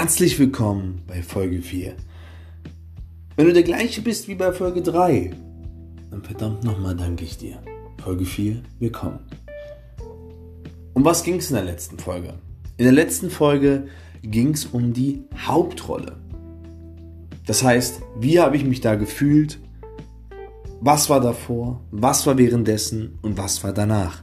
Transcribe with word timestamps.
Herzlich 0.00 0.38
willkommen 0.38 1.02
bei 1.08 1.24
Folge 1.24 1.60
4. 1.60 1.92
Wenn 3.34 3.46
du 3.46 3.52
der 3.52 3.64
gleiche 3.64 4.00
bist 4.00 4.28
wie 4.28 4.36
bei 4.36 4.52
Folge 4.52 4.80
3, 4.80 5.32
dann 6.12 6.22
verdammt 6.22 6.62
nochmal 6.62 6.94
danke 6.94 7.24
ich 7.24 7.36
dir. 7.36 7.60
Folge 8.00 8.24
4, 8.24 8.62
willkommen. 8.78 9.18
Um 10.94 11.04
was 11.04 11.24
ging 11.24 11.38
es 11.38 11.50
in 11.50 11.56
der 11.56 11.64
letzten 11.64 11.98
Folge? 11.98 12.34
In 12.76 12.84
der 12.84 12.92
letzten 12.92 13.28
Folge 13.28 13.88
ging 14.22 14.50
es 14.54 14.66
um 14.66 14.92
die 14.92 15.24
Hauptrolle. 15.36 16.16
Das 17.44 17.64
heißt, 17.64 18.00
wie 18.20 18.38
habe 18.38 18.56
ich 18.56 18.64
mich 18.64 18.80
da 18.80 18.94
gefühlt? 18.94 19.58
Was 20.80 21.10
war 21.10 21.20
davor? 21.20 21.80
Was 21.90 22.24
war 22.24 22.38
währenddessen? 22.38 23.18
Und 23.20 23.36
was 23.36 23.64
war 23.64 23.72
danach? 23.72 24.22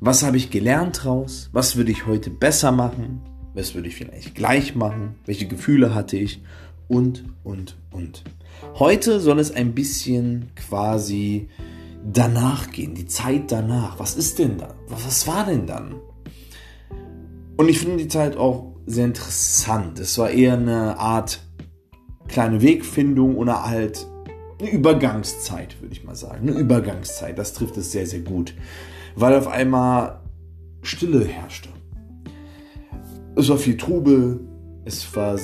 Was 0.00 0.22
habe 0.22 0.36
ich 0.36 0.50
gelernt 0.50 1.02
draus? 1.02 1.48
Was 1.54 1.76
würde 1.76 1.92
ich 1.92 2.06
heute 2.06 2.28
besser 2.28 2.72
machen? 2.72 3.22
Was 3.54 3.74
würde 3.74 3.88
ich 3.88 3.96
vielleicht 3.96 4.34
gleich 4.34 4.74
machen? 4.74 5.16
Welche 5.26 5.46
Gefühle 5.46 5.94
hatte 5.94 6.16
ich? 6.16 6.42
Und, 6.88 7.24
und, 7.44 7.76
und. 7.90 8.22
Heute 8.78 9.20
soll 9.20 9.38
es 9.38 9.50
ein 9.50 9.74
bisschen 9.74 10.50
quasi 10.56 11.48
danach 12.10 12.70
gehen, 12.70 12.94
die 12.94 13.06
Zeit 13.06 13.52
danach. 13.52 13.98
Was 13.98 14.16
ist 14.16 14.38
denn 14.38 14.58
da? 14.58 14.74
Was 14.88 15.26
war 15.26 15.46
denn 15.46 15.66
dann? 15.66 15.96
Und 17.56 17.68
ich 17.68 17.78
finde 17.78 17.98
die 17.98 18.08
Zeit 18.08 18.36
auch 18.36 18.72
sehr 18.86 19.04
interessant. 19.04 19.98
Es 20.00 20.18
war 20.18 20.30
eher 20.30 20.54
eine 20.54 20.98
Art 20.98 21.40
kleine 22.28 22.62
Wegfindung 22.62 23.36
oder 23.36 23.64
halt 23.64 24.06
eine 24.58 24.70
Übergangszeit, 24.70 25.80
würde 25.80 25.94
ich 25.94 26.04
mal 26.04 26.16
sagen. 26.16 26.48
Eine 26.48 26.58
Übergangszeit, 26.58 27.38
das 27.38 27.52
trifft 27.52 27.76
es 27.76 27.92
sehr, 27.92 28.06
sehr 28.06 28.20
gut. 28.20 28.54
Weil 29.14 29.34
auf 29.34 29.48
einmal 29.48 30.20
Stille 30.82 31.24
herrschte. 31.24 31.68
Es 33.34 33.48
war 33.48 33.56
viel 33.56 33.78
Trubel, 33.78 34.40
es 34.84 35.16
war 35.16 35.38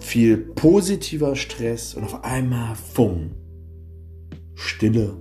viel 0.00 0.38
positiver 0.38 1.36
Stress 1.36 1.94
und 1.94 2.02
auf 2.04 2.24
einmal, 2.24 2.74
fumm, 2.74 3.30
Stille, 4.54 5.16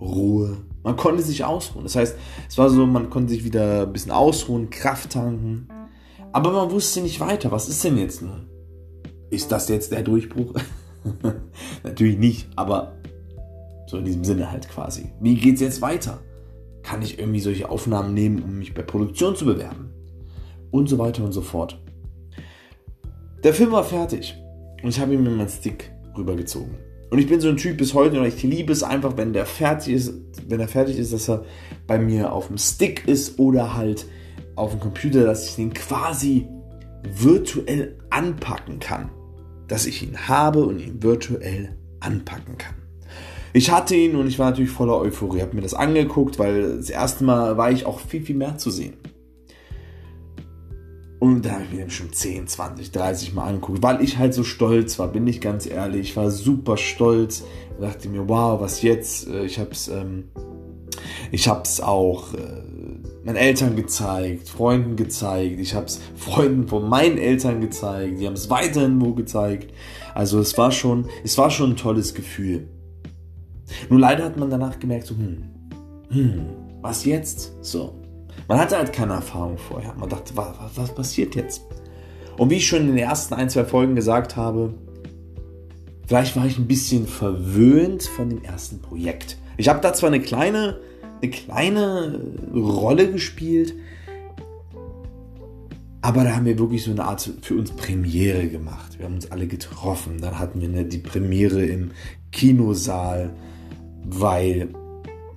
Ruhe. 0.00 0.56
Man 0.82 0.96
konnte 0.96 1.22
sich 1.22 1.44
ausruhen. 1.44 1.84
Das 1.84 1.96
heißt, 1.96 2.16
es 2.48 2.58
war 2.58 2.70
so, 2.70 2.86
man 2.86 3.10
konnte 3.10 3.32
sich 3.32 3.44
wieder 3.44 3.82
ein 3.82 3.92
bisschen 3.92 4.10
ausruhen, 4.10 4.70
Kraft 4.70 5.10
tanken. 5.10 5.68
Aber 6.32 6.50
man 6.50 6.70
wusste 6.70 7.00
nicht 7.02 7.20
weiter. 7.20 7.52
Was 7.52 7.68
ist 7.68 7.84
denn 7.84 7.98
jetzt 7.98 8.22
nun? 8.22 8.48
Ist 9.30 9.52
das 9.52 9.68
jetzt 9.68 9.92
der 9.92 10.02
Durchbruch? 10.02 10.54
Natürlich 11.82 12.18
nicht, 12.18 12.48
aber 12.56 12.94
so 13.86 13.98
in 13.98 14.04
diesem 14.04 14.24
Sinne 14.24 14.50
halt 14.50 14.68
quasi. 14.68 15.12
Wie 15.20 15.36
geht's 15.36 15.60
jetzt 15.60 15.82
weiter? 15.82 16.20
Kann 16.82 17.02
ich 17.02 17.18
irgendwie 17.18 17.40
solche 17.40 17.68
Aufnahmen 17.68 18.14
nehmen, 18.14 18.42
um 18.42 18.58
mich 18.58 18.72
bei 18.72 18.82
Produktion 18.82 19.36
zu 19.36 19.44
bewerben? 19.44 19.90
Und 20.74 20.88
so 20.88 20.98
weiter 20.98 21.24
und 21.24 21.32
so 21.32 21.40
fort. 21.40 21.80
Der 23.42 23.54
Film 23.54 23.72
war 23.72 23.84
fertig 23.84 24.36
und 24.82 24.88
ich 24.88 25.00
habe 25.00 25.14
ihn 25.14 25.22
mit 25.22 25.36
meinem 25.36 25.48
Stick 25.48 25.92
rübergezogen. 26.16 26.74
Und 27.10 27.18
ich 27.18 27.28
bin 27.28 27.40
so 27.40 27.48
ein 27.48 27.56
Typ 27.56 27.76
bis 27.76 27.94
heute 27.94 28.18
und 28.18 28.26
ich 28.26 28.42
liebe 28.42 28.72
es 28.72 28.82
einfach, 28.82 29.16
wenn 29.16 29.32
der 29.32 29.46
fertig 29.46 29.94
ist, 29.94 30.14
wenn 30.48 30.58
er 30.58 30.68
fertig 30.68 30.98
ist, 30.98 31.12
dass 31.12 31.28
er 31.28 31.44
bei 31.86 31.98
mir 31.98 32.32
auf 32.32 32.48
dem 32.48 32.58
Stick 32.58 33.06
ist 33.06 33.38
oder 33.38 33.76
halt 33.76 34.06
auf 34.56 34.72
dem 34.72 34.80
Computer, 34.80 35.24
dass 35.24 35.48
ich 35.48 35.56
den 35.56 35.72
quasi 35.72 36.48
virtuell 37.04 37.96
anpacken 38.10 38.80
kann 38.80 39.10
dass 39.68 39.86
ich 39.86 40.02
ihn 40.02 40.28
habe 40.28 40.64
und 40.64 40.78
ihn 40.78 41.02
virtuell 41.02 41.76
anpacken 42.00 42.58
kann. 42.58 42.74
Ich 43.52 43.70
hatte 43.70 43.94
ihn 43.94 44.16
und 44.16 44.26
ich 44.26 44.38
war 44.38 44.50
natürlich 44.50 44.70
voller 44.70 44.98
Euphorie, 44.98 45.40
habe 45.40 45.54
mir 45.54 45.62
das 45.62 45.74
angeguckt, 45.74 46.38
weil 46.38 46.76
das 46.76 46.90
erste 46.90 47.24
Mal 47.24 47.56
war 47.56 47.70
ich 47.70 47.86
auch 47.86 48.00
viel, 48.00 48.22
viel 48.22 48.36
mehr 48.36 48.58
zu 48.58 48.70
sehen. 48.70 48.94
Und 51.24 51.46
da 51.46 51.52
habe 51.52 51.62
ich 51.64 51.70
mir 51.72 51.78
den 51.78 51.90
schon 51.90 52.12
10, 52.12 52.48
20, 52.48 52.92
30 52.92 53.32
Mal 53.32 53.46
angeguckt, 53.46 53.82
weil 53.82 54.02
ich 54.02 54.18
halt 54.18 54.34
so 54.34 54.44
stolz 54.44 54.98
war, 54.98 55.08
bin 55.08 55.26
ich 55.26 55.40
ganz 55.40 55.64
ehrlich. 55.64 56.10
Ich 56.10 56.16
war 56.18 56.30
super 56.30 56.76
stolz. 56.76 57.44
Ich 57.78 57.82
dachte 57.82 58.10
mir, 58.10 58.28
wow, 58.28 58.60
was 58.60 58.82
jetzt? 58.82 59.26
Äh, 59.28 59.46
ich 59.46 59.58
habe 59.58 59.70
es 59.70 59.88
ähm, 59.88 60.24
ich 61.32 61.48
hab's 61.48 61.80
auch 61.80 62.34
äh, 62.34 62.38
meinen 63.24 63.36
Eltern 63.36 63.74
gezeigt, 63.74 64.50
Freunden 64.50 64.96
gezeigt, 64.96 65.58
ich 65.60 65.74
habe 65.74 65.86
es 65.86 65.98
Freunden 66.14 66.68
von 66.68 66.90
meinen 66.90 67.16
Eltern 67.16 67.62
gezeigt, 67.62 68.20
die 68.20 68.26
haben 68.26 68.34
es 68.34 68.50
weiterhin 68.50 69.00
wo 69.00 69.14
gezeigt. 69.14 69.72
Also 70.14 70.40
es 70.40 70.58
war 70.58 70.72
schon, 70.72 71.08
es 71.24 71.38
war 71.38 71.50
schon 71.50 71.70
ein 71.70 71.76
tolles 71.76 72.12
Gefühl. 72.12 72.68
Nur 73.88 73.98
leider 73.98 74.24
hat 74.24 74.36
man 74.36 74.50
danach 74.50 74.78
gemerkt, 74.78 75.06
so, 75.06 75.14
hm, 75.14 75.44
hm, 76.10 76.46
was 76.82 77.06
jetzt? 77.06 77.54
So. 77.62 78.03
Man 78.48 78.58
hatte 78.58 78.76
halt 78.76 78.92
keine 78.92 79.14
Erfahrung 79.14 79.58
vorher. 79.58 79.94
Man 79.94 80.08
dachte, 80.08 80.36
was, 80.36 80.48
was, 80.60 80.76
was 80.76 80.94
passiert 80.94 81.34
jetzt? 81.34 81.62
Und 82.36 82.50
wie 82.50 82.56
ich 82.56 82.66
schon 82.66 82.82
in 82.82 82.88
den 82.88 82.98
ersten 82.98 83.34
ein, 83.34 83.48
zwei 83.48 83.64
Folgen 83.64 83.94
gesagt 83.94 84.36
habe, 84.36 84.74
vielleicht 86.06 86.36
war 86.36 86.46
ich 86.46 86.58
ein 86.58 86.66
bisschen 86.66 87.06
verwöhnt 87.06 88.02
von 88.02 88.28
dem 88.28 88.42
ersten 88.42 88.80
Projekt. 88.80 89.38
Ich 89.56 89.68
habe 89.68 89.80
da 89.80 89.92
zwar 89.92 90.08
eine 90.08 90.20
kleine 90.20 90.78
eine 91.24 91.30
kleine 91.30 92.20
Rolle 92.54 93.10
gespielt. 93.10 93.74
Aber 96.02 96.24
da 96.24 96.36
haben 96.36 96.44
wir 96.44 96.58
wirklich 96.58 96.84
so 96.84 96.90
eine 96.90 97.04
Art 97.04 97.30
für 97.40 97.54
uns 97.54 97.70
Premiere 97.70 98.48
gemacht. 98.48 98.98
Wir 98.98 99.06
haben 99.06 99.14
uns 99.14 99.30
alle 99.30 99.46
getroffen. 99.46 100.20
Dann 100.20 100.38
hatten 100.38 100.60
wir 100.60 100.68
eine, 100.68 100.84
die 100.84 100.98
Premiere 100.98 101.64
im 101.64 101.92
Kinosaal, 102.30 103.30
weil 104.04 104.68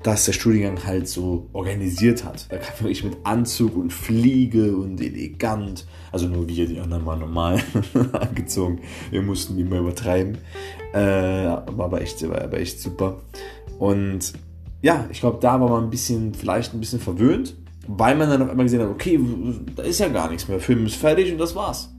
das 0.03 0.25
der 0.25 0.34
Studiengang 0.34 0.85
halt 0.85 1.08
so 1.08 1.50
organisiert 1.53 2.24
hat. 2.24 2.52
Da 2.52 2.58
kam 2.58 2.88
ich 2.88 3.03
mit 3.03 3.18
Anzug 3.24 3.75
und 3.75 3.91
Fliege 3.91 4.75
und 4.75 5.02
elegant. 5.02 5.85
Also 6.12 6.28
nur 6.28 6.47
wir, 6.47 6.68
die 6.68 6.80
anderen 6.80 7.06
waren 7.06 7.19
normal 7.19 7.62
angezogen. 8.13 8.80
Wir 9.12 9.22
mussten 9.22 9.58
die 9.58 9.63
mal 9.63 9.80
übertreiben. 9.80 10.38
Äh, 10.94 10.97
war 10.97 11.85
aber 11.85 12.02
echt, 12.02 12.28
war 12.28 12.41
aber 12.41 12.59
echt 12.59 12.80
super. 12.80 13.22
Und 13.80 14.34
ja, 14.81 15.08
ich 15.12 15.19
glaube, 15.19 15.40
da 15.41 15.59
war 15.59 15.69
man 15.69 15.85
ein 15.85 15.90
bisschen, 15.90 16.34
vielleicht 16.34 16.74
ein 16.74 16.79
bisschen 16.79 17.00
verwöhnt, 17.00 17.56
weil 17.88 18.16
man 18.16 18.29
dann 18.29 18.41
auf 18.41 18.50
einmal 18.50 18.66
gesehen 18.66 18.81
hat, 18.81 18.90
okay, 18.90 19.19
da 19.75 19.84
ist 19.84 20.00
ja 20.00 20.08
gar 20.09 20.29
nichts 20.29 20.47
mehr. 20.47 20.59
Film 20.59 20.85
ist 20.85 20.96
fertig 20.96 21.31
und 21.31 21.38
das 21.38 21.56
war's. 21.56 21.90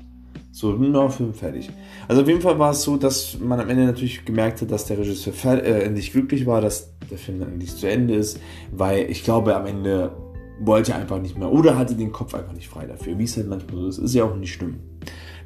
So, 0.59 0.73
no, 0.73 1.09
Film 1.09 1.35
fertig. 1.35 1.71
Also 2.09 2.23
auf 2.23 2.27
jeden 2.27 2.41
Fall 2.41 2.59
war 2.59 2.73
es 2.73 2.83
so, 2.83 2.97
dass 2.97 3.39
man 3.39 3.61
am 3.61 3.71
Ende 3.71 3.85
natürlich 3.85 4.25
gemerkt 4.25 4.61
hat, 4.61 4.73
dass 4.73 4.87
der 4.87 4.99
Regisseur 4.99 5.33
äh, 5.63 5.85
endlich 5.85 6.11
glücklich 6.11 6.47
war, 6.47 6.61
dass 6.61 6.95
der 7.09 7.17
Film 7.17 7.39
dann 7.39 7.53
endlich 7.53 7.77
zu 7.77 7.89
Ende 7.89 8.17
ist, 8.17 8.41
weil 8.73 9.09
ich 9.09 9.23
glaube, 9.23 9.55
am 9.55 9.67
Ende 9.67 10.11
wollte 10.59 10.91
er 10.91 10.99
einfach 10.99 11.21
nicht 11.21 11.39
mehr 11.39 11.53
oder 11.53 11.79
hatte 11.79 11.95
den 11.95 12.11
Kopf 12.11 12.35
einfach 12.35 12.55
nicht 12.55 12.67
frei 12.67 12.87
dafür, 12.87 13.17
wie 13.21 13.23
es 13.23 13.37
halt 13.37 13.49
manchmal 13.49 13.83
so 13.83 13.87
ist. 13.87 13.99
Ist 13.99 14.15
ja 14.17 14.25
auch 14.25 14.35
nicht 14.35 14.53
schlimm. 14.53 14.81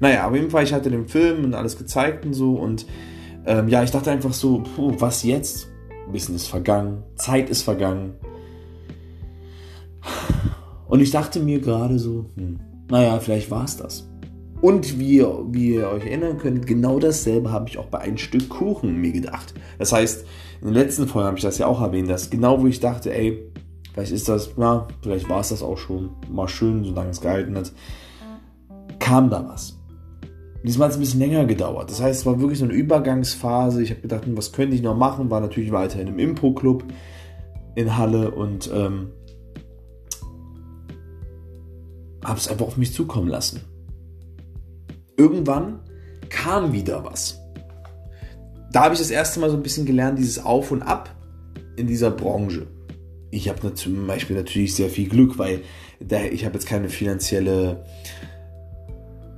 Naja, 0.00 0.26
auf 0.26 0.34
jeden 0.34 0.48
Fall, 0.48 0.64
ich 0.64 0.72
hatte 0.72 0.90
den 0.90 1.06
Film 1.06 1.44
und 1.44 1.52
alles 1.52 1.76
gezeigt 1.76 2.24
und 2.24 2.32
so 2.32 2.54
und 2.54 2.86
ähm, 3.44 3.68
ja, 3.68 3.82
ich 3.82 3.90
dachte 3.90 4.10
einfach 4.10 4.32
so, 4.32 4.62
puh, 4.74 4.94
was 4.98 5.24
jetzt? 5.24 5.68
Bisschen 6.10 6.36
ist 6.36 6.46
vergangen, 6.46 7.02
Zeit 7.16 7.50
ist 7.50 7.60
vergangen. 7.60 8.14
Und 10.88 11.00
ich 11.00 11.10
dachte 11.10 11.38
mir 11.38 11.60
gerade 11.60 11.98
so, 11.98 12.30
hm, 12.34 12.60
naja, 12.90 13.20
vielleicht 13.20 13.50
war 13.50 13.64
es 13.64 13.76
das. 13.76 14.08
Und 14.62 15.00
wie, 15.00 15.26
wie 15.50 15.74
ihr 15.74 15.88
euch 15.88 16.06
erinnern 16.06 16.38
könnt, 16.38 16.68
genau 16.68 17.00
dasselbe 17.00 17.50
habe 17.50 17.68
ich 17.68 17.78
auch 17.78 17.86
bei 17.86 17.98
ein 17.98 18.16
Stück 18.16 18.48
Kuchen 18.48 18.96
mir 18.96 19.10
gedacht. 19.10 19.52
Das 19.76 19.92
heißt, 19.92 20.24
in 20.60 20.72
der 20.72 20.84
letzten 20.84 21.08
Folge 21.08 21.26
habe 21.26 21.36
ich 21.36 21.42
das 21.42 21.58
ja 21.58 21.66
auch 21.66 21.82
erwähnt, 21.82 22.08
dass 22.08 22.30
genau 22.30 22.62
wo 22.62 22.68
ich 22.68 22.78
dachte, 22.78 23.12
ey, 23.12 23.42
vielleicht 23.92 24.12
ist 24.12 24.28
das, 24.28 24.52
na, 24.56 24.86
vielleicht 25.02 25.28
war 25.28 25.40
es 25.40 25.48
das 25.48 25.64
auch 25.64 25.78
schon, 25.78 26.10
mal 26.30 26.46
schön, 26.46 26.84
solange 26.84 27.10
es 27.10 27.20
gehalten 27.20 27.56
hat, 27.56 27.72
kam 29.00 29.30
da 29.30 29.44
was. 29.48 29.80
Diesmal 30.62 30.86
hat 30.86 30.92
es 30.92 30.98
ein 30.98 31.00
bisschen 31.00 31.18
länger 31.18 31.44
gedauert. 31.44 31.90
Das 31.90 32.00
heißt, 32.00 32.20
es 32.20 32.26
war 32.26 32.40
wirklich 32.40 32.60
so 32.60 32.64
eine 32.64 32.74
Übergangsphase. 32.74 33.82
Ich 33.82 33.90
habe 33.90 34.02
gedacht, 34.02 34.26
hm, 34.26 34.36
was 34.36 34.52
könnte 34.52 34.76
ich 34.76 34.82
noch 34.82 34.96
machen? 34.96 35.28
War 35.28 35.40
natürlich 35.40 35.72
weiterhin 35.72 36.06
im 36.06 36.20
Impro-Club 36.20 36.84
in 37.74 37.96
Halle 37.96 38.30
und 38.30 38.70
ähm, 38.72 39.08
habe 42.24 42.38
es 42.38 42.46
einfach 42.46 42.66
auf 42.66 42.76
mich 42.76 42.94
zukommen 42.94 43.26
lassen. 43.26 43.71
Irgendwann 45.16 45.80
kam 46.28 46.72
wieder 46.72 47.04
was. 47.04 47.40
Da 48.72 48.84
habe 48.84 48.94
ich 48.94 49.00
das 49.00 49.10
erste 49.10 49.40
Mal 49.40 49.50
so 49.50 49.56
ein 49.56 49.62
bisschen 49.62 49.84
gelernt, 49.84 50.18
dieses 50.18 50.42
Auf 50.42 50.70
und 50.70 50.82
Ab 50.82 51.14
in 51.76 51.86
dieser 51.86 52.10
Branche. 52.10 52.66
Ich 53.30 53.48
habe 53.48 53.74
zum 53.74 54.06
Beispiel 54.06 54.36
natürlich 54.36 54.74
sehr 54.74 54.88
viel 54.88 55.08
Glück, 55.08 55.38
weil 55.38 55.62
ich 56.30 56.44
habe 56.44 56.54
jetzt 56.54 56.66
keine 56.66 56.88
finanzielle 56.88 57.84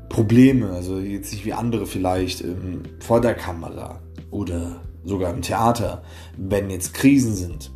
Probleme, 0.09 0.71
also 0.71 0.99
jetzt 0.99 1.33
nicht 1.33 1.45
wie 1.45 1.53
andere 1.53 1.87
vielleicht 1.87 2.43
ähm, 2.43 2.83
vor 3.01 3.21
der 3.21 3.35
Kamera 3.35 4.01
oder 4.31 4.81
sogar 5.05 5.35
im 5.35 5.43
Theater, 5.43 6.03
wenn 6.37 6.71
jetzt 6.71 6.95
Krisen 6.95 7.35
sind, 7.35 7.73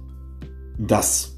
dass 0.78 1.37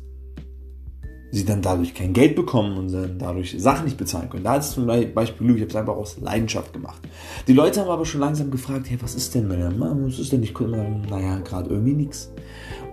sie 1.31 1.45
dann 1.45 1.63
dadurch 1.63 1.95
kein 1.95 2.13
Geld 2.13 2.35
bekommen 2.35 2.77
und 2.77 2.93
dann 2.93 3.19
dadurch 3.19 3.55
Sachen 3.59 3.85
nicht 3.85 3.97
bezahlen 3.97 4.29
können. 4.31 4.45
Da 4.45 4.57
ist 4.57 4.69
es 4.69 4.73
zum 4.73 4.87
Beispiel 4.87 5.47
Glück, 5.47 5.57
ich 5.57 5.63
habe 5.63 5.71
es 5.71 5.77
einfach 5.77 5.97
aus 5.97 6.19
Leidenschaft 6.21 6.73
gemacht. 6.73 7.01
Die 7.47 7.53
Leute 7.53 7.81
haben 7.81 7.91
aber 7.91 8.05
schon 8.05 8.21
langsam 8.21 8.51
gefragt, 8.51 8.91
hey, 8.91 8.99
was 9.01 9.15
ist 9.15 9.35
denn, 9.35 9.49
Mann? 9.49 10.07
Was 10.07 10.19
ist 10.19 10.33
denn? 10.33 10.43
Sagen, 10.43 11.07
naja, 11.09 11.39
gerade 11.39 11.71
irgendwie 11.71 11.95
nichts. 11.95 12.33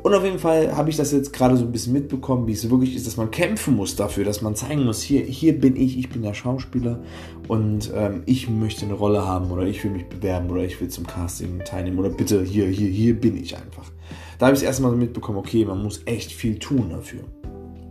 Und 0.04 0.14
auf 0.14 0.24
jeden 0.24 0.40
Fall 0.40 0.76
habe 0.76 0.90
ich 0.90 0.96
das 0.96 1.12
jetzt 1.12 1.34
gerade 1.34 1.58
so 1.58 1.66
ein 1.66 1.72
bisschen 1.72 1.94
mitbekommen, 1.94 2.48
wie 2.48 2.54
es 2.54 2.70
wirklich 2.70 2.96
ist, 2.96 3.08
dass 3.08 3.18
man 3.18 3.32
kämpfen 3.32 3.76
muss 3.76 3.96
dafür, 3.96 4.24
dass 4.24 4.42
man 4.42 4.56
zeigen 4.56 4.86
muss, 4.86 5.02
hier, 5.02 5.22
hier 5.22 5.60
bin 5.60 5.76
ich, 5.76 5.98
ich 5.98 6.10
bin 6.10 6.22
der 6.22 6.34
Schauspieler 6.34 7.00
und 7.48 7.92
ähm, 7.94 8.24
ich 8.26 8.50
möchte 8.50 8.86
eine 8.86 8.94
Rolle 8.94 9.26
haben 9.26 9.52
oder 9.52 9.64
ich 9.64 9.84
will 9.84 9.92
mich 9.92 10.08
bewerben 10.08 10.50
oder 10.50 10.64
ich 10.64 10.80
will 10.80 10.88
zum 10.88 11.06
Casting 11.08 11.60
teilnehmen 11.66 12.00
oder 12.00 12.10
bitte 12.10 12.44
hier, 12.44 12.68
hier, 12.68 12.90
hier 12.90 13.20
bin 13.20 13.36
ich 13.36 13.58
einfach. 13.58 13.92
Da 14.38 14.46
habe 14.46 14.56
ich 14.56 14.62
es 14.62 14.68
erstmal 14.68 14.96
mitbekommen, 14.96 15.40
okay, 15.40 15.66
man 15.66 15.82
muss 15.82 16.02
echt 16.06 16.32
viel 16.32 16.60
tun 16.60 16.90
dafür. 16.92 17.22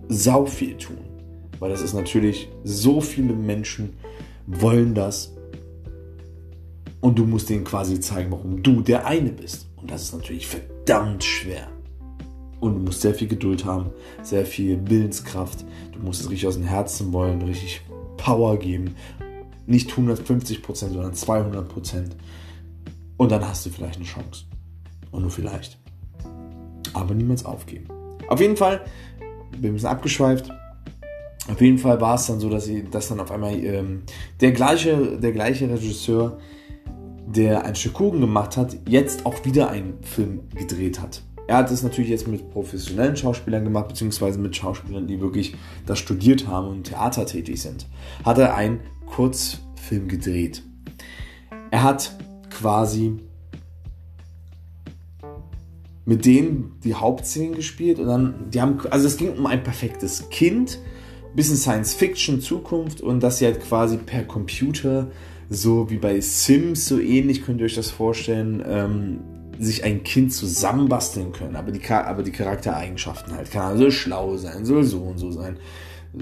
Sau 0.09 0.47
viel 0.47 0.77
tun. 0.77 0.99
Weil 1.59 1.71
das 1.71 1.83
ist 1.83 1.95
natürlich, 1.95 2.49
so 2.65 3.01
viele 3.01 3.33
Menschen 3.33 3.95
wollen 4.47 4.95
das 4.95 5.33
und 7.01 7.19
du 7.19 7.25
musst 7.25 7.49
denen 7.49 7.65
quasi 7.65 8.01
zeigen, 8.01 8.33
warum 8.33 8.63
du 8.63 8.81
der 8.81 9.07
eine 9.07 9.31
bist. 9.31 9.69
Und 9.77 9.91
das 9.91 10.03
ist 10.03 10.15
natürlich 10.15 10.47
verdammt 10.47 11.23
schwer. 11.25 11.69
Und 12.61 12.75
du 12.75 12.81
musst 12.81 13.03
sehr 13.03 13.15
viel 13.15 13.29
Geduld 13.29 13.65
haben, 13.65 13.91
sehr 14.23 14.47
viel 14.47 14.81
Willenskraft. 14.89 15.65
Du 15.93 16.01
musst 16.01 16.23
es 16.23 16.31
richtig 16.31 16.49
aus 16.49 16.57
dem 16.57 16.65
Herzen 16.65 17.13
wollen, 17.13 17.43
richtig 17.43 17.83
Power 18.17 18.59
geben. 18.59 18.97
Nicht 19.67 19.91
150%, 19.91 20.75
sondern 20.75 21.13
200%. 21.13 22.11
Und 23.17 23.31
dann 23.31 23.47
hast 23.47 23.67
du 23.67 23.71
vielleicht 23.71 23.97
eine 23.97 24.05
Chance. 24.05 24.45
Und 25.11 25.23
nur 25.23 25.31
vielleicht. 25.31 25.79
Aber 26.93 27.15
niemals 27.15 27.45
aufgeben. 27.45 27.87
Auf 28.29 28.41
jeden 28.41 28.57
Fall, 28.57 28.85
bin 29.61 29.71
ein 29.71 29.75
bisschen 29.75 29.89
abgeschweift. 29.89 30.51
Auf 31.49 31.61
jeden 31.61 31.79
Fall 31.79 32.01
war 32.01 32.17
es 32.17 32.27
dann 32.27 32.41
so, 32.41 32.51
dass, 32.51 32.65
sie, 32.65 32.85
dass 32.85 33.09
dann 33.09 33.21
auf 33.21 33.31
einmal 33.31 33.55
ähm, 33.55 34.03
der, 34.41 34.53
gleiche, 34.53 35.19
der 35.19 35.33
gleiche 35.33 35.71
Regisseur, 35.71 36.39
der 37.27 37.65
ein 37.65 37.75
Stück 37.75 37.95
Kuchen 37.95 38.21
gemacht 38.21 38.57
hat, 38.57 38.77
jetzt 38.89 39.27
auch 39.27 39.45
wieder 39.45 39.71
einen 39.71 40.03
Film 40.03 40.41
gedreht 40.55 41.01
hat. 41.01 41.23
Er 41.49 41.59
hat 41.59 41.71
es 41.71 41.85
natürlich 41.85 42.11
jetzt 42.11 42.27
mit 42.27 42.51
professionellen 42.51 43.17
Schauspielern 43.17 43.63
gemacht, 43.63 43.89
beziehungsweise 43.89 44.39
mit 44.39 44.57
Schauspielern, 44.57 45.07
die 45.07 45.21
wirklich 45.21 45.55
das 45.87 46.01
studiert 46.01 46.49
haben 46.49 46.69
und 46.69 46.85
Theater 46.85 47.25
tätig 47.25 47.63
sind. 47.63 47.87
Hat 48.25 48.39
er 48.39 48.57
einen 48.57 48.81
Kurzfilm 49.07 50.09
gedreht. 50.09 50.65
Er 51.71 51.85
hat 51.85 52.17
quasi 52.51 53.21
mit 56.07 56.25
denen 56.25 56.77
die 56.85 56.95
Hauptszenen 56.95 57.55
gespielt 57.55 57.99
und 57.99 58.07
dann, 58.07 58.51
die 58.51 58.63
haben, 58.63 58.81
also 58.91 59.07
es 59.07 59.17
ging 59.17 59.37
um 59.37 59.45
ein 59.47 59.63
perfektes 59.63 60.31
Kind, 60.31 60.79
bisschen 61.35 61.57
Science 61.57 61.95
Fiction, 61.95 62.41
Zukunft 62.41 63.01
und 63.01 63.23
dass 63.23 63.39
sie 63.39 63.45
halt 63.45 63.61
quasi 63.61 63.99
per 63.99 64.23
Computer, 64.23 65.09
so 65.51 65.91
wie 65.91 65.99
bei 65.99 66.21
Sims, 66.21 66.87
so 66.87 66.99
ähnlich 66.99 67.45
könnt 67.45 67.61
ihr 67.61 67.67
euch 67.67 67.75
das 67.75 67.91
vorstellen, 67.91 68.65
ähm, 68.67 69.19
sich 69.59 69.85
ein 69.85 70.05
Kind 70.05 70.33
zusammenbasteln 70.33 71.33
können, 71.33 71.57
aber 71.57 71.73
die, 71.73 71.85
aber 71.89 72.23
die 72.23 72.31
Charaktereigenschaften 72.31 73.35
halt. 73.35 73.51
Kann 73.51 73.63
also 73.63 73.91
schlau 73.91 74.37
sein, 74.37 74.65
soll 74.65 74.85
so 74.85 75.01
und 75.01 75.19
so 75.19 75.33
sein. 75.33 75.57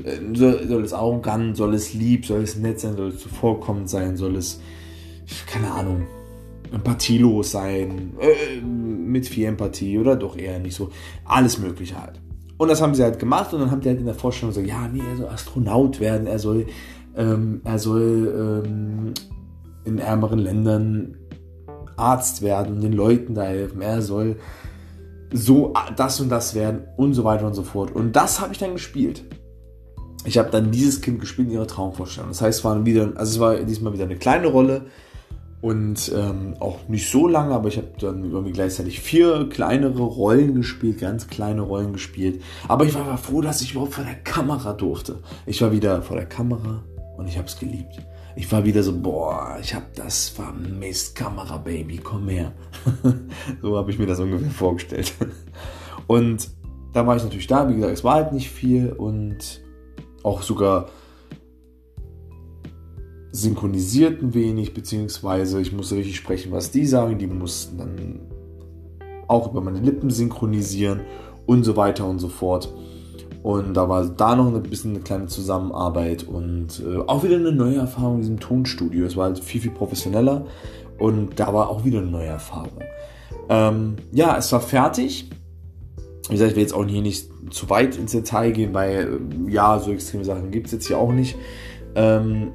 Äh, 0.03 0.35
soll, 0.35 0.67
soll 0.67 0.83
es 0.83 0.93
arrogant, 0.95 1.57
soll 1.57 1.75
es 1.75 1.93
lieb, 1.93 2.25
soll 2.25 2.43
es 2.43 2.57
nett 2.57 2.81
sein, 2.81 2.97
soll 2.97 3.09
es 3.09 3.19
zuvorkommend 3.19 3.91
sein, 3.91 4.17
soll 4.17 4.37
es, 4.37 4.61
keine 5.47 5.71
Ahnung, 5.71 6.07
empathielos 6.75 7.53
sein, 7.53 8.13
äh, 8.21 8.61
mit 8.61 9.29
viel 9.29 9.47
Empathie 9.47 9.99
oder 9.99 10.17
doch 10.17 10.37
eher 10.37 10.59
nicht 10.59 10.75
so. 10.75 10.91
Alles 11.25 11.59
Mögliche 11.59 12.01
halt. 12.01 12.21
Und 12.57 12.69
das 12.69 12.81
haben 12.81 12.95
sie 12.95 13.03
halt 13.03 13.19
gemacht 13.19 13.53
und 13.53 13.61
dann 13.61 13.71
haben 13.71 13.81
die 13.81 13.89
halt 13.89 13.99
in 13.99 14.07
der 14.07 14.15
Vorstellung 14.15 14.55
gesagt, 14.55 14.69
ja, 14.69 14.89
nee, 14.89 15.03
er 15.09 15.17
soll 15.17 15.29
Astronaut 15.29 16.01
werden, 16.01 16.27
er 16.27 16.39
soll, 16.39 16.67
ähm, 17.17 17.61
er 17.65 17.79
soll 17.79 18.65
ähm, 18.67 19.15
in 19.85 19.99
ärmeren 19.99 20.39
Ländern 20.39 21.17
Arzt 21.97 22.43
werden, 22.43 22.81
den 22.81 22.93
Leuten 22.93 23.35
da 23.35 23.43
helfen, 23.43 23.81
er 23.81 24.03
soll 24.03 24.37
so 25.33 25.75
das 25.97 26.21
und 26.21 26.29
das 26.29 26.55
werden 26.55 26.83
und 26.97 27.15
so 27.15 27.25
weiter 27.25 27.47
und 27.47 27.55
so 27.55 27.63
fort. 27.63 27.93
Und 27.93 28.15
das 28.15 28.41
habe 28.41 28.53
ich 28.53 28.59
dann 28.59 28.73
gespielt. 28.73 29.25
Ich 30.25 30.39
habe 30.39 30.51
dann 30.51 30.71
dieses 30.71 31.01
Kind 31.01 31.21
gespielt 31.21 31.49
in 31.49 31.55
ihrer 31.55 31.67
Traumvorstellung. 31.67 32.31
Das 32.31 32.41
heißt, 32.41 32.61
es 32.61 32.65
war 32.65 32.87
wieder, 32.87 33.13
also 33.17 33.33
es 33.33 33.41
war 33.41 33.57
diesmal 33.57 33.93
wieder 33.93 34.05
eine 34.05 34.17
kleine 34.17 34.47
Rolle 34.47 34.87
und 35.65 36.13
ähm, 36.15 36.57
auch 36.61 36.89
nicht 36.89 37.11
so 37.11 37.27
lange, 37.27 37.55
aber 37.55 37.69
ich 37.69 37.79
habe 37.79 37.89
dann 37.99 38.23
irgendwie 38.23 38.53
gleichzeitig 38.53 39.01
vier 39.01 39.49
kleinere 39.49 40.03
Rollen 40.03 40.57
gespielt, 40.57 40.99
ganz 40.99 41.27
kleine 41.27 41.63
Rollen 41.63 41.95
gespielt. 41.95 42.43
Aber 42.69 42.85
ich 42.85 42.95
war 42.95 43.17
froh, 43.17 43.41
dass 43.41 43.63
ich 43.63 43.73
überhaupt 43.73 43.95
vor 43.95 44.05
der 44.05 44.17
Kamera 44.17 44.75
durfte. 44.75 45.21
Ich 45.47 45.63
war 45.63 45.73
wieder 45.73 46.03
vor 46.03 46.19
der 46.19 46.27
Kamera 46.27 46.85
und 47.17 47.29
ich 47.29 47.39
habe 47.39 47.49
es 47.49 47.59
geliebt 47.59 47.99
ich 48.37 48.51
war 48.51 48.65
wieder 48.65 48.83
so, 48.83 49.01
boah, 49.01 49.59
ich 49.61 49.75
habe 49.75 49.87
das 49.95 50.29
vermisst, 50.29 51.15
Kamera 51.15 51.57
Baby, 51.57 51.99
komm 51.99 52.29
her. 52.29 52.53
so 53.63 53.77
habe 53.77 53.93
ich 53.93 53.99
mir 53.99 54.07
das 54.07 54.19
ungefähr 54.19 54.51
vorgestellt. 54.51 55.15
Und 56.09 56.49
da 56.93 57.07
war 57.07 57.17
ich 57.17 57.23
natürlich 57.23 57.47
da, 57.47 57.69
wie 57.69 57.77
gesagt, 57.77 57.93
es 57.93 58.03
war 58.03 58.15
halt 58.15 58.33
nicht 58.33 58.51
viel 58.51 58.91
und 58.91 59.63
auch 60.25 60.43
sogar 60.43 60.89
synchronisiert 63.35 64.23
ein 64.23 64.33
wenig, 64.33 64.75
beziehungsweise 64.75 65.61
ich 65.61 65.73
musste 65.73 65.97
richtig 65.97 66.17
sprechen, 66.17 66.53
was 66.53 66.71
die 66.71 66.87
sagen, 66.87 67.19
die 67.19 67.27
mussten 67.27 67.79
dann 67.79 68.21
auch 69.27 69.51
über 69.51 69.61
meine 69.61 69.81
Lippen 69.81 70.11
synchronisieren 70.11 71.01
und 71.45 71.65
so 71.65 71.77
weiter 71.77 72.07
und 72.07 72.21
so 72.21 72.29
fort. 72.29 72.73
Und 73.43 73.75
da 73.75 73.89
war 73.89 74.07
da 74.07 74.37
noch 74.37 74.55
ein 74.55 74.63
bisschen 74.63 74.93
eine 74.93 75.01
kleine 75.01 75.27
Zusammenarbeit 75.27 76.23
und 76.23 76.81
äh, 76.81 76.99
auch 77.09 77.25
wieder 77.25 77.35
eine 77.37 77.51
neue 77.51 77.77
Erfahrung 77.77 78.15
in 78.15 78.21
diesem 78.21 78.41
Tonstudio. 78.41 79.05
Es 79.05 79.17
war 79.17 79.25
halt 79.25 79.41
viel, 79.41 79.61
viel 79.61 79.73
professioneller 79.73 80.47
und 80.99 81.41
da 81.41 81.53
war 81.53 81.71
auch 81.71 81.85
wieder 81.85 81.99
eine 81.99 82.11
neue 82.11 82.29
Erfahrung. 82.29 82.79
Ähm, 83.49 83.97
ja, 84.13 84.39
es 84.39 84.53
war 84.53 84.61
fertig. 84.61 85.29
Wie 86.29 86.35
gesagt, 86.35 86.53
ich 86.53 86.57
will 86.57 86.63
jetzt 86.63 86.73
auch 86.73 86.87
hier 86.87 87.03
nicht 87.03 87.29
zu 87.51 87.69
weit 87.69 87.99
ins 87.99 88.13
Detail 88.13 88.53
gehen, 88.53 88.73
weil 88.73 89.21
äh, 89.49 89.53
ja, 89.53 89.81
so 89.81 89.91
extreme 89.91 90.25
Sachen 90.25 90.53
gibt 90.53 90.67
es 90.67 90.73
jetzt 90.73 90.87
hier 90.87 90.99
auch 90.99 91.13
nicht. 91.13 91.37
Ähm, 91.97 92.53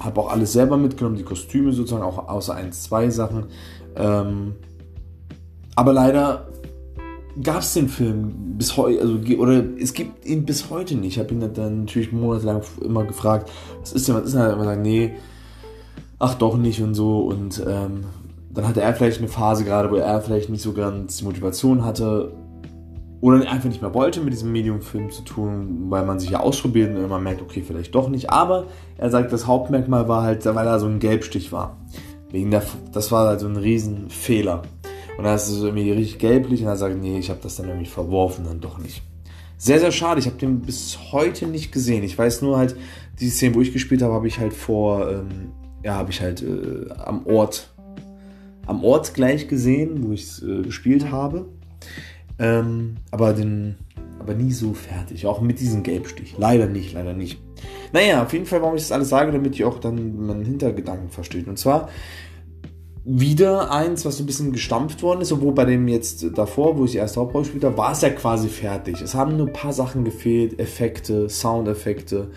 habe 0.00 0.20
auch 0.20 0.30
alles 0.30 0.52
selber 0.52 0.76
mitgenommen, 0.76 1.16
die 1.16 1.22
Kostüme 1.22 1.72
sozusagen, 1.72 2.02
auch 2.02 2.28
außer 2.28 2.54
ein, 2.54 2.72
zwei 2.72 3.10
Sachen. 3.10 3.46
Ähm, 3.96 4.54
aber 5.76 5.92
leider 5.92 6.48
gab 7.42 7.60
es 7.60 7.74
den 7.74 7.88
Film 7.88 8.56
bis 8.58 8.76
heute, 8.76 9.00
also 9.00 9.18
oder 9.38 9.62
es 9.78 9.92
gibt 9.92 10.26
ihn 10.26 10.44
bis 10.44 10.70
heute 10.70 10.96
nicht. 10.96 11.16
Ich 11.16 11.18
habe 11.18 11.32
ihn 11.32 11.40
dann 11.54 11.80
natürlich 11.80 12.12
monatelang 12.12 12.62
immer 12.82 13.04
gefragt, 13.04 13.50
was 13.80 13.92
ist 13.92 14.08
denn, 14.08 14.16
was 14.16 14.24
ist 14.24 14.34
denn? 14.34 14.42
Er 14.42 14.52
immer 14.52 14.64
sagen, 14.64 14.82
nee, 14.82 15.14
ach 16.18 16.34
doch 16.34 16.56
nicht 16.56 16.82
und 16.82 16.94
so. 16.94 17.20
Und 17.20 17.62
ähm, 17.66 18.04
dann 18.50 18.66
hatte 18.66 18.82
er 18.82 18.94
vielleicht 18.94 19.18
eine 19.18 19.28
Phase 19.28 19.64
gerade, 19.64 19.90
wo 19.90 19.96
er 19.96 20.20
vielleicht 20.20 20.50
nicht 20.50 20.62
so 20.62 20.72
ganz 20.72 21.18
die 21.18 21.24
Motivation 21.24 21.84
hatte 21.84 22.32
oder 23.20 23.50
einfach 23.50 23.68
nicht 23.68 23.82
mehr 23.82 23.92
wollte, 23.92 24.20
mit 24.20 24.32
diesem 24.32 24.52
Medium-Film 24.52 25.10
zu 25.10 25.22
tun, 25.22 25.86
weil 25.90 26.06
man 26.06 26.18
sich 26.18 26.30
ja 26.30 26.40
ausprobiert 26.40 26.96
und 26.96 27.08
man 27.08 27.22
merkt, 27.22 27.42
okay, 27.42 27.62
vielleicht 27.66 27.94
doch 27.94 28.08
nicht. 28.08 28.30
Aber 28.30 28.66
er 28.96 29.10
sagt, 29.10 29.32
das 29.32 29.46
Hauptmerkmal 29.46 30.08
war 30.08 30.22
halt, 30.22 30.44
weil 30.46 30.66
er 30.66 30.80
so 30.80 30.86
ein 30.86 31.00
Gelbstich 31.00 31.52
war. 31.52 31.76
Wegen 32.30 32.50
der, 32.50 32.62
das 32.92 33.12
war 33.12 33.26
halt 33.26 33.40
so 33.40 33.46
ein 33.46 33.56
Riesenfehler. 33.56 34.62
Und 35.18 35.24
dann 35.24 35.34
ist 35.34 35.48
es 35.48 35.62
irgendwie 35.62 35.90
richtig 35.90 36.18
gelblich 36.18 36.64
und 36.64 36.76
sage 36.76 36.94
ich, 36.94 37.00
nee, 37.00 37.18
ich 37.18 37.28
habe 37.28 37.40
das 37.42 37.56
dann 37.56 37.68
irgendwie 37.68 37.86
verworfen, 37.86 38.46
dann 38.46 38.60
doch 38.60 38.78
nicht. 38.78 39.02
Sehr, 39.58 39.78
sehr 39.78 39.92
schade. 39.92 40.18
Ich 40.18 40.26
habe 40.26 40.38
den 40.38 40.60
bis 40.60 40.98
heute 41.12 41.46
nicht 41.46 41.72
gesehen. 41.72 42.02
Ich 42.02 42.16
weiß 42.16 42.40
nur 42.40 42.56
halt, 42.56 42.74
die 43.20 43.28
Szene, 43.28 43.54
wo 43.54 43.60
ich 43.60 43.74
gespielt 43.74 44.00
habe, 44.00 44.14
habe 44.14 44.26
ich 44.26 44.38
halt 44.38 44.54
vor, 44.54 45.10
ähm, 45.10 45.52
ja, 45.84 45.96
habe 45.96 46.10
ich 46.10 46.22
halt 46.22 46.42
äh, 46.42 46.90
am 46.96 47.26
Ort, 47.26 47.68
am 48.66 48.82
Ort 48.82 49.12
gleich 49.12 49.48
gesehen, 49.48 50.04
wo 50.08 50.12
ich 50.12 50.22
es 50.22 50.42
äh, 50.42 50.62
gespielt 50.62 51.10
habe. 51.10 51.44
Ähm, 52.40 52.96
aber 53.10 53.34
den, 53.34 53.76
aber 54.18 54.34
nie 54.34 54.52
so 54.52 54.72
fertig. 54.72 55.26
Auch 55.26 55.40
mit 55.40 55.60
diesem 55.60 55.82
Gelbstich. 55.82 56.34
Leider 56.38 56.66
nicht, 56.66 56.94
leider 56.94 57.12
nicht. 57.12 57.40
Naja, 57.92 58.22
auf 58.22 58.32
jeden 58.32 58.46
Fall, 58.46 58.62
warum 58.62 58.76
ich 58.76 58.82
das 58.82 58.92
alles 58.92 59.10
sage, 59.10 59.30
damit 59.30 59.58
ihr 59.58 59.68
auch 59.68 59.78
dann 59.78 60.26
meinen 60.26 60.44
Hintergedanken 60.44 61.10
versteht. 61.10 61.46
Und 61.46 61.58
zwar, 61.58 61.90
wieder 63.04 63.70
eins, 63.70 64.04
was 64.04 64.16
so 64.16 64.22
ein 64.22 64.26
bisschen 64.26 64.52
gestampft 64.52 65.02
worden 65.02 65.20
ist, 65.20 65.32
obwohl 65.32 65.52
bei 65.52 65.64
dem 65.64 65.88
jetzt 65.88 66.26
davor, 66.36 66.78
wo 66.78 66.84
ich 66.84 66.92
die 66.92 66.98
erste 66.98 67.20
Hauptrolle 67.20 67.44
gespielt 67.44 67.64
habe, 67.64 67.76
war 67.76 67.92
es 67.92 68.02
ja 68.02 68.10
quasi 68.10 68.48
fertig. 68.48 69.00
Es 69.00 69.14
haben 69.14 69.36
nur 69.36 69.46
ein 69.48 69.52
paar 69.52 69.72
Sachen 69.72 70.04
gefehlt, 70.04 70.58
Effekte, 70.58 71.28
Soundeffekte, 71.28 72.30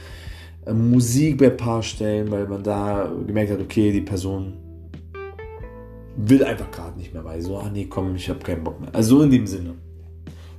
äh, 0.66 0.74
Musik 0.74 1.38
bei 1.38 1.52
ein 1.52 1.58
paar 1.58 1.84
Stellen, 1.84 2.32
weil 2.32 2.48
man 2.48 2.64
da 2.64 3.12
gemerkt 3.26 3.52
hat, 3.52 3.62
okay, 3.62 3.92
die 3.92 4.02
Person 4.02 4.54
will 6.16 6.44
einfach 6.44 6.72
gerade 6.72 6.98
nicht 6.98 7.14
mehr, 7.14 7.24
weil 7.24 7.42
so, 7.42 7.58
ah 7.58 7.70
nee, 7.72 7.88
komm, 7.90 8.16
ich 8.16 8.30
habe 8.30 8.40
keinen 8.40 8.64
Bock 8.64 8.80
mehr. 8.80 8.94
Also 8.94 9.22
in 9.22 9.32
dem 9.32 9.48
Sinne. 9.48 9.76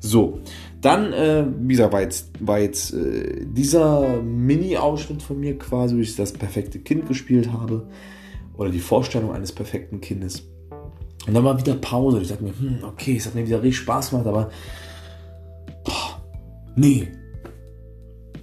So, 0.05 0.41
dann, 0.83 1.15
äh, 1.15 1.47
wie 1.61 1.73
gesagt, 1.73 1.95
war 1.95 2.03
jetzt, 2.03 2.31
war 2.39 2.59
jetzt 2.59 2.93
äh, 2.93 3.47
dieser 3.47 4.21
Mini-Ausschnitt 4.23 5.23
von 5.23 5.41
mir 5.41 5.59
quasi, 5.59 5.97
wo 5.97 6.01
ich 6.01 6.15
das 6.15 6.33
perfekte 6.33 6.79
Kind 6.79 7.09
gespielt 7.09 7.51
habe 7.51 7.89
oder 8.59 8.69
die 8.69 8.81
Vorstellung 8.81 9.33
eines 9.33 9.51
perfekten 9.51 10.03
Kindes. 10.03 10.43
Und 11.27 11.33
dann 11.33 11.43
war 11.43 11.59
wieder 11.59 11.75
Pause. 11.77 12.21
Ich 12.21 12.29
dachte 12.29 12.45
mir, 12.45 12.51
hm, 12.51 12.81
okay, 12.83 13.17
es 13.17 13.25
hat 13.25 13.35
mir 13.35 13.47
wieder 13.47 13.63
richtig 13.63 13.79
Spaß 13.79 14.11
gemacht, 14.11 14.27
aber 14.27 14.51
boah, 15.85 16.23
nee, 16.77 17.09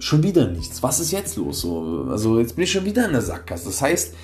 schon 0.00 0.24
wieder 0.24 0.48
nichts. 0.48 0.82
Was 0.82 0.98
ist 0.98 1.12
jetzt 1.12 1.36
los? 1.36 1.60
So, 1.60 2.08
also 2.10 2.40
jetzt 2.40 2.56
bin 2.56 2.64
ich 2.64 2.72
schon 2.72 2.84
wieder 2.84 3.06
in 3.06 3.12
der 3.12 3.22
Sackgasse. 3.22 3.66
Das 3.66 3.80
heißt, 3.80 4.14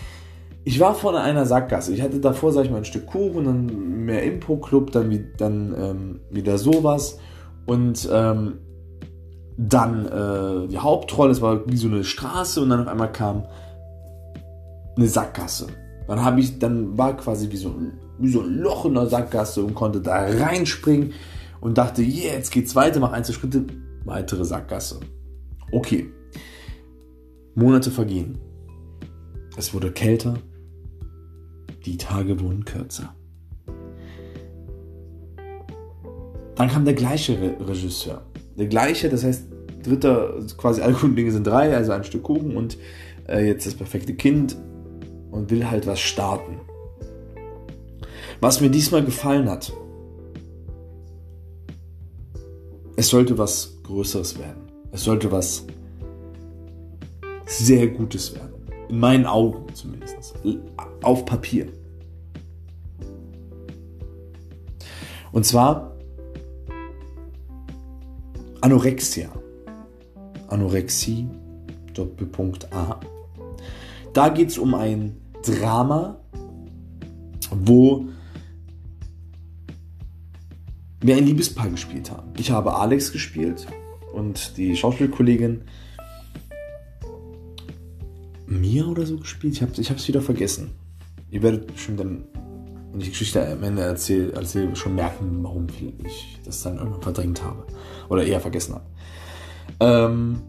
ich 0.65 0.81
war 0.81 0.97
vor 0.97 1.17
einer 1.17 1.47
Sackgasse. 1.47 1.95
Ich 1.95 2.03
hatte 2.03 2.19
davor, 2.19 2.53
sag 2.53 2.65
ich 2.65 2.71
mal, 2.73 2.79
ein 2.79 2.85
Stück 2.85 3.07
Kuchen, 3.07 3.45
dann 3.45 4.05
mehr 4.05 4.25
Impro-Club, 4.25 4.91
dann, 4.91 5.29
dann 5.37 5.75
ähm, 5.79 6.21
wieder 6.31 6.59
sowas. 6.59 7.19
Und 7.69 8.09
ähm, 8.11 8.61
dann 9.59 10.07
äh, 10.07 10.69
die 10.69 10.79
Hauptrolle, 10.79 11.33
es 11.33 11.43
war 11.43 11.69
wie 11.71 11.77
so 11.77 11.89
eine 11.89 12.03
Straße 12.03 12.63
und 12.63 12.71
dann 12.71 12.81
auf 12.81 12.89
einmal 12.89 13.13
kam 13.13 13.45
eine 14.97 15.07
Sackgasse. 15.07 15.67
Dann 16.07 16.25
habe 16.25 16.41
ich, 16.41 16.59
dann 16.59 16.97
war 16.97 17.15
quasi 17.19 17.51
wie 17.51 17.59
so, 17.59 17.75
wie 18.19 18.31
so 18.31 18.41
ein 18.41 18.55
Loch 18.55 18.87
in 18.87 18.95
der 18.95 19.05
Sackgasse 19.05 19.63
und 19.63 19.75
konnte 19.75 20.01
da 20.01 20.15
reinspringen 20.15 21.13
und 21.61 21.77
dachte, 21.77 22.01
yeah, 22.01 22.33
jetzt 22.33 22.53
geht's 22.53 22.75
weiter, 22.75 23.01
mach 23.01 23.13
Einzelschritte, 23.13 23.67
weitere 24.07 24.47
Sackgasse. 24.47 25.01
Okay. 25.71 26.11
Monate 27.55 27.91
vergehen. 27.91 28.39
Es 29.59 29.75
wurde 29.75 29.93
kälter. 29.93 30.39
Die 31.85 31.99
Tage 31.99 32.41
wurden 32.41 32.65
kürzer. 32.65 33.15
Dann 36.59 36.69
kam 36.69 36.85
der 36.85 36.95
gleiche 36.95 37.39
Regisseur. 37.61 38.23
Der 38.57 38.67
gleiche, 38.67 39.09
das 39.09 39.23
heißt, 39.23 39.45
dritter, 39.85 40.35
quasi 40.57 40.81
alle 40.83 40.95
guten 40.95 41.15
Dinge 41.15 41.31
sind 41.31 41.47
drei, 41.47 41.75
also 41.75 41.93
ein 41.93 42.03
Stück 42.03 42.25
Kuchen 42.25 42.57
und 42.57 42.77
äh, 43.29 43.47
jetzt 43.47 43.65
das 43.65 43.75
perfekte 43.75 44.15
Kind 44.15 44.57
und 45.31 45.53
will 45.53 45.71
halt 45.71 45.87
was 45.87 46.01
starten. 46.01 46.61
Was 48.41 48.61
mir 48.61 48.71
diesmal 48.71 49.05
gefallen 49.05 49.49
hat, 49.49 49.73
es 52.97 53.07
sollte 53.07 53.39
was 53.39 53.79
Größeres 53.85 54.37
werden. 54.41 54.63
Es 54.91 55.05
sollte 55.05 55.31
was 55.31 55.65
sehr 57.47 57.87
Gutes 57.87 58.35
werden. 58.35 58.55
In 58.89 58.99
meinen 58.99 59.27
Augen 59.27 59.73
zumindest. 59.75 60.35
Auf 61.03 61.25
Papier. 61.25 61.69
Und 65.31 65.47
zwar 65.47 65.98
Anorexia. 68.61 69.31
Anorexie, 70.49 71.29
Doppelpunkt 71.95 72.73
A. 72.73 72.99
Da 74.13 74.29
geht 74.31 74.49
es 74.49 74.59
um 74.59 74.75
ein 74.75 75.17
Drama, 75.45 76.19
wo 77.51 78.07
wir 81.01 81.17
ein 81.17 81.25
Liebespaar 81.25 81.71
gespielt 81.71 82.11
haben. 82.11 82.33
Ich 82.37 82.51
habe 82.51 82.75
Alex 82.75 83.13
gespielt 83.13 83.67
und 84.13 84.57
die 84.57 84.77
Schauspielkollegin 84.77 85.63
Mia 88.47 88.87
oder 88.87 89.07
so 89.07 89.19
gespielt. 89.19 89.55
Ich 89.55 89.63
habe 89.63 89.73
es 89.73 90.09
wieder 90.09 90.23
vergessen. 90.23 90.71
Ihr 91.31 91.43
werdet 91.43 91.67
bestimmt 91.67 92.01
dann, 92.01 92.25
wenn 92.99 93.05
die 93.05 93.11
Geschichte 93.11 93.47
am 93.47 93.63
Ende 93.63 93.83
erzähle, 93.83 94.33
erzähl, 94.33 94.75
schon 94.75 94.97
merken, 94.97 95.39
warum 95.43 95.69
ich 96.05 96.41
das 96.45 96.63
dann 96.65 96.79
irgendwann 96.79 97.03
verdrängt 97.03 97.45
habe. 97.45 97.65
Oder 98.09 98.25
eher 98.25 98.41
vergessen 98.41 98.75
habe. 98.75 98.85
Ähm, 99.79 100.41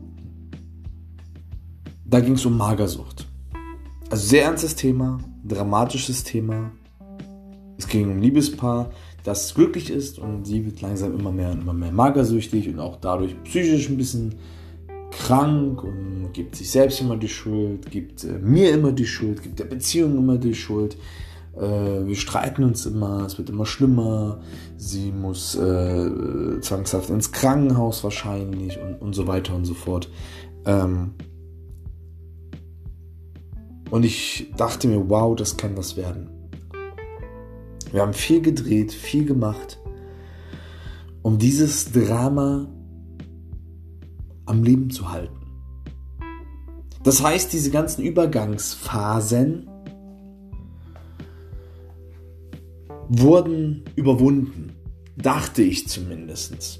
da 2.06 2.20
ging 2.22 2.34
es 2.34 2.46
um 2.48 2.58
Magersucht. 2.58 3.28
Also 4.10 4.26
sehr 4.26 4.46
ernstes 4.46 4.76
Thema, 4.76 5.20
dramatisches 5.46 6.24
Thema. 6.24 6.72
Es 7.78 7.88
ging 7.88 8.06
um 8.06 8.18
ein 8.18 8.22
Liebespaar, 8.22 8.90
das 9.24 9.54
glücklich 9.54 9.92
ist 9.92 10.18
und 10.18 10.46
sie 10.46 10.66
wird 10.66 10.82
langsam 10.82 11.18
immer 11.20 11.32
mehr 11.32 11.52
und 11.52 11.62
immer 11.62 11.74
mehr 11.74 11.92
magersüchtig 11.92 12.68
und 12.68 12.80
auch 12.80 12.98
dadurch 13.00 13.36
psychisch 13.44 13.90
ein 13.90 13.98
bisschen 13.98 14.36
krank 15.12 15.84
und 15.84 16.32
gibt 16.34 16.56
sich 16.56 16.72
selbst 16.72 17.00
immer 17.00 17.16
die 17.16 17.30
Schuld, 17.30 17.92
gibt 17.92 18.24
äh, 18.24 18.40
mir 18.40 18.72
immer 18.72 18.92
die 18.92 19.06
Schuld, 19.06 19.44
gibt 19.44 19.60
der 19.60 19.66
Beziehung 19.66 20.18
immer 20.18 20.38
die 20.38 20.56
Schuld. 20.56 20.98
Äh, 21.60 22.08
wir 22.08 22.16
streiten 22.16 22.64
uns 22.64 22.86
immer, 22.86 23.26
es 23.26 23.38
wird 23.38 23.50
immer 23.50 23.66
schlimmer. 23.66 24.40
Sie 24.78 25.12
muss 25.12 25.56
äh, 25.56 26.60
zwangshaft 26.62 27.10
ins 27.10 27.32
Krankenhaus 27.32 28.04
wahrscheinlich 28.04 28.80
und, 28.80 28.96
und 28.96 29.14
so 29.14 29.28
weiter 29.28 29.56
und 29.56 29.66
so 29.66 29.74
fort. 29.74 30.10
Ähm, 30.66 31.12
und 33.92 34.06
ich 34.06 34.52
dachte 34.56 34.88
mir, 34.88 35.10
wow, 35.10 35.36
das 35.36 35.58
kann 35.58 35.76
was 35.76 35.98
werden. 35.98 36.30
Wir 37.92 38.02
haben 38.02 38.14
viel 38.14 38.42
gedreht, 38.42 38.94
viel 38.94 39.26
gemacht, 39.26 39.80
um 41.24 41.40
dieses 41.40 41.92
Drama 41.92 42.68
am 44.46 44.64
Leben 44.64 44.92
zu 44.92 45.12
halten. 45.12 45.36
Das 47.04 47.24
heißt, 47.24 47.52
diese 47.52 47.72
ganzen 47.72 48.04
Übergangsphasen 48.04 49.69
wurden 53.10 53.84
überwunden. 53.96 54.74
Dachte 55.18 55.64
ich 55.64 55.88
zumindest. 55.90 56.80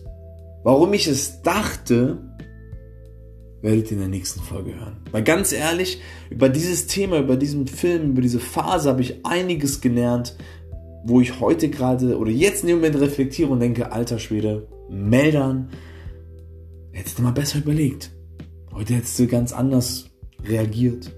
Warum 0.64 0.94
ich 0.94 1.08
es 1.08 1.42
dachte, 1.42 2.20
werdet 3.62 3.88
ihr 3.88 3.94
in 3.94 4.00
der 4.00 4.08
nächsten 4.08 4.40
Folge 4.40 4.76
hören. 4.80 4.98
Weil 5.12 5.24
ganz 5.24 5.52
ehrlich, 5.52 6.00
über 6.30 6.48
dieses 6.48 6.88
Thema, 6.88 7.20
über 7.20 7.36
diesen 7.36 7.68
Film, 7.68 8.12
über 8.12 8.22
diese 8.22 8.40
Phase 8.40 8.90
habe 8.90 9.02
ich 9.02 9.26
einiges 9.26 9.82
gelernt, 9.82 10.38
wo 11.04 11.20
ich 11.20 11.40
heute 11.40 11.70
gerade 11.70 12.18
oder 12.18 12.32
jetzt 12.32 12.62
in 12.64 12.68
dem 12.68 12.78
Moment 12.78 13.00
reflektiere 13.00 13.50
und 13.50 13.60
denke, 13.60 13.92
alter 13.92 14.20
Schwede, 14.20 14.68
Meldern, 14.90 15.70
hättest 16.92 17.20
du 17.20 17.24
mal 17.24 17.32
besser 17.32 17.60
überlegt. 17.60 18.12
Heute 18.74 18.94
hättest 18.94 19.18
du 19.20 19.28
ganz 19.28 19.52
anders 19.52 20.10
reagiert, 20.46 21.12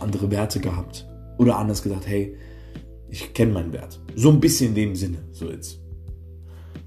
andere 0.00 0.30
Werte 0.30 0.60
gehabt 0.60 1.06
oder 1.38 1.58
anders 1.58 1.82
gedacht, 1.82 2.06
hey, 2.06 2.36
ich 3.10 3.32
kenne 3.34 3.52
meinen 3.52 3.72
Wert. 3.72 4.00
So 4.14 4.30
ein 4.30 4.40
bisschen 4.40 4.68
in 4.70 4.74
dem 4.74 4.94
Sinne, 4.94 5.18
so 5.32 5.48
jetzt. 5.50 5.80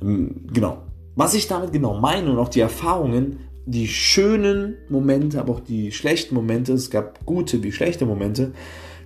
Ähm, 0.01 0.47
genau. 0.51 0.83
Was 1.15 1.33
ich 1.33 1.47
damit 1.47 1.73
genau 1.73 1.99
meine 1.99 2.31
und 2.31 2.39
auch 2.39 2.49
die 2.49 2.61
Erfahrungen, 2.61 3.39
die 3.65 3.87
schönen 3.87 4.75
Momente, 4.89 5.39
aber 5.39 5.53
auch 5.53 5.59
die 5.59 5.91
schlechten 5.91 6.35
Momente, 6.35 6.73
es 6.73 6.89
gab 6.89 7.25
gute 7.25 7.61
wie 7.63 7.71
schlechte 7.71 8.05
Momente, 8.05 8.53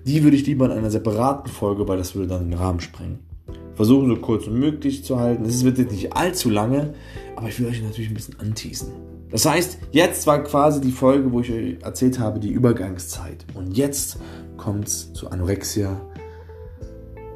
die 0.05 0.23
würde 0.23 0.37
ich 0.37 0.45
lieber 0.45 0.65
in 0.65 0.71
einer 0.71 0.91
separaten 0.91 1.51
Folge, 1.51 1.87
weil 1.87 1.97
das 1.97 2.15
würde 2.15 2.29
dann 2.29 2.49
den 2.49 2.59
Rahmen 2.59 2.79
sprengen. 2.79 3.19
Versuchen 3.73 4.07
so 4.07 4.15
kurz 4.15 4.45
wie 4.45 4.51
möglich 4.51 5.03
zu 5.03 5.19
halten. 5.19 5.45
Es 5.45 5.65
wird 5.65 5.77
jetzt 5.77 5.91
nicht 5.91 6.13
allzu 6.13 6.49
lange, 6.49 6.93
aber 7.35 7.49
ich 7.49 7.59
will 7.59 7.67
euch 7.67 7.81
natürlich 7.81 8.09
ein 8.09 8.13
bisschen 8.13 8.39
anteasen. 8.39 8.93
Das 9.31 9.45
heißt, 9.45 9.79
jetzt 9.91 10.27
war 10.27 10.43
quasi 10.43 10.79
die 10.79 10.91
Folge, 10.91 11.31
wo 11.31 11.41
ich 11.41 11.51
euch 11.51 11.77
erzählt 11.81 12.19
habe, 12.19 12.39
die 12.39 12.51
Übergangszeit. 12.51 13.45
Und 13.53 13.75
jetzt 13.75 14.17
kommt 14.55 14.87
es 14.87 15.11
zu 15.11 15.29
Anorexia. 15.29 15.99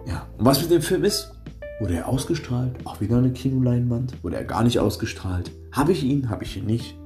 Ja, 0.10 0.26
und 0.40 0.46
was 0.46 0.60
mit 0.62 0.72
dem 0.72 0.82
Film 0.82 1.04
ist? 1.04 1.32
Wurde 1.80 1.94
er 1.98 2.08
ausgestrahlt? 2.08 2.74
Auch 2.84 3.00
wieder 3.00 3.20
eine 3.20 3.32
Kinoleinwand? 3.32 4.24
Wurde 4.24 4.38
er 4.38 4.44
gar 4.44 4.64
nicht 4.64 4.80
ausgestrahlt? 4.80 5.52
Habe 5.72 5.92
ich 5.92 6.04
ihn? 6.04 6.32
Habe 6.32 6.44
ich 6.44 6.58
ihn 6.58 6.66
nicht? 6.66 6.98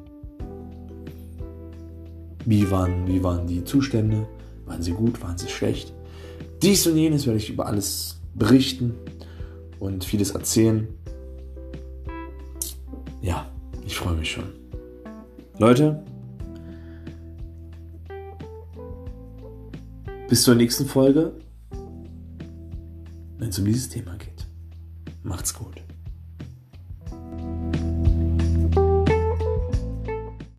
Wie 2.46 2.72
waren, 2.72 3.06
wie 3.06 3.22
waren 3.22 3.46
die 3.46 3.66
Zustände? 3.66 4.26
Waren 4.66 4.82
sie 4.82 4.94
gut? 4.94 5.22
Waren 5.22 5.38
sie 5.38 5.50
schlecht? 5.50 5.94
Dies 6.62 6.88
und 6.88 6.96
jenes 6.96 7.26
werde 7.26 7.40
ich 7.40 7.50
über 7.50 7.66
alles 7.66 8.22
berichten 8.36 8.96
und 9.80 10.06
vieles 10.06 10.32
erzählen. 10.32 10.88
Ja, 13.22 13.46
ich 13.86 13.98
freue 13.98 14.16
mich 14.16 14.32
schon. 14.32 14.46
Leute, 15.60 16.02
bis 20.30 20.44
zur 20.44 20.56
nächsten 20.56 20.86
Folge, 20.86 21.34
wenn 23.54 23.58
es 23.58 23.60
um 23.60 23.66
dieses 23.66 23.90
Thema 23.90 24.18
geht. 24.18 24.48
Macht's 25.22 25.54
gut. 25.54 25.76